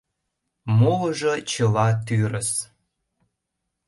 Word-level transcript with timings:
—Молыжо 0.77 1.33
чыла 1.51 1.87
тӱрыс. 2.05 2.49